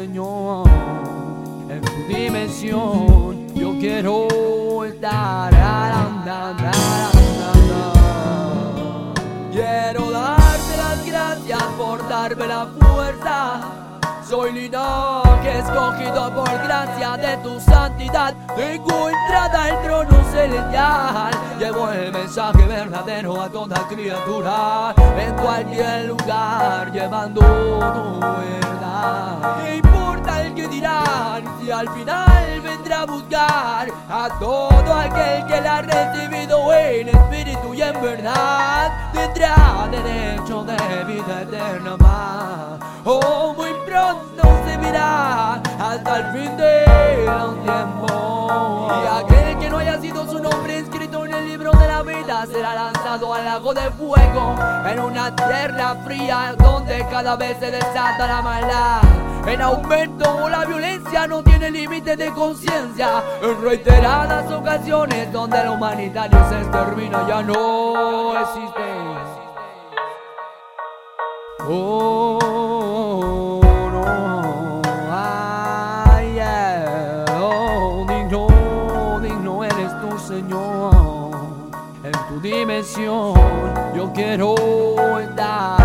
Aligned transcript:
Señor, 0.00 0.66
en 1.68 1.82
tu 1.82 1.92
dimensión 2.08 3.54
yo 3.54 3.72
quiero 3.78 4.28
dar, 4.98 5.52
dar, 5.52 6.24
dar, 6.24 6.56
dar, 6.56 6.56
dar, 6.56 7.12
Quiero 9.52 10.10
darte 10.10 10.76
las 10.78 11.04
gracias 11.04 11.62
por 11.76 12.08
darme 12.08 12.46
la 12.46 12.66
fuerza. 12.80 13.60
Soy 14.26 14.52
linaje 14.52 15.58
escogido 15.58 16.34
por 16.34 16.50
gracia 16.50 17.18
de 17.18 17.36
tu 17.42 17.60
santidad. 17.60 18.34
Tengo 18.56 19.10
entrada 19.10 19.64
al 19.64 19.82
trono 19.82 20.24
celestial. 20.32 21.30
Llevo 21.58 21.90
el 21.90 22.10
mensaje 22.10 22.64
verdadero 22.64 23.42
a 23.42 23.50
toda 23.50 23.86
criatura 23.86 24.94
en 25.18 25.34
cualquier 25.34 26.06
lugar, 26.06 26.90
llevando 26.90 27.40
tu 27.42 28.20
verdad 28.20 28.89
al 31.80 31.88
final 31.94 32.60
vendrá 32.60 33.00
a 33.00 33.06
buscar 33.06 33.88
a 34.10 34.28
todo 34.38 34.92
aquel 34.92 35.46
que 35.46 35.60
la 35.62 35.78
ha 35.78 35.82
recibido 35.82 36.74
en 36.74 37.08
espíritu 37.08 37.72
y 37.72 37.80
en 37.80 37.98
verdad? 38.02 38.92
Tendrá 39.14 39.88
derecho 39.90 40.62
de 40.64 41.04
vida 41.04 41.40
eterna 41.40 41.96
más. 41.96 42.80
Oh, 43.06 43.54
muy 43.56 43.72
pronto 43.86 44.42
se 44.66 44.76
verá 44.76 45.54
hasta 45.54 46.18
el 46.18 46.32
fin 46.32 46.56
de 46.58 46.84
un 47.48 47.62
tiempo. 47.62 48.88
Y 49.02 49.24
aquel 49.24 49.58
que 49.58 49.70
no 49.70 49.78
haya 49.78 49.98
sido 50.02 50.30
su 50.30 50.38
nombre 50.38 50.80
escrito 50.80 51.24
en 51.24 51.29
vida 52.02 52.46
será 52.46 52.74
lanzado 52.74 53.34
al 53.34 53.44
lago 53.44 53.74
de 53.74 53.90
fuego 53.92 54.54
en 54.86 55.00
una 55.00 55.34
tierra 55.34 55.96
fría 56.04 56.54
donde 56.58 57.06
cada 57.10 57.36
vez 57.36 57.58
se 57.58 57.70
desata 57.70 58.26
la 58.26 58.42
maldad. 58.42 59.00
En 59.46 59.60
aumento 59.62 60.48
la 60.48 60.64
violencia 60.64 61.26
no 61.26 61.42
tiene 61.42 61.70
límite 61.70 62.16
de 62.16 62.30
conciencia. 62.32 63.22
En 63.42 63.62
reiteradas 63.62 64.50
ocasiones 64.52 65.32
donde 65.32 65.58
la 65.58 65.70
humanidad 65.72 66.30
se 66.48 66.58
extermina 66.60 67.26
ya 67.26 67.42
no 67.42 68.38
existe. 68.40 68.80
Oh, 71.72 72.40
no, 73.92 74.82
ay, 75.12 76.32
yeah. 76.34 77.24
oh, 77.40 78.04
digno, 78.08 79.20
digno 79.20 79.64
eres 79.64 80.00
tu 80.00 80.18
Señor. 80.18 81.19
En 82.02 82.12
tu 82.12 82.40
dimensión 82.40 83.34
yo 83.94 84.10
quiero 84.14 84.54
estar. 85.20 85.80